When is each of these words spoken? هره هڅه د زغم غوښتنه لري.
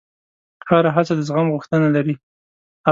هره 0.69 0.89
هڅه 0.95 1.13
د 1.15 1.21
زغم 1.27 1.47
غوښتنه 1.55 1.87
لري. 1.95 2.15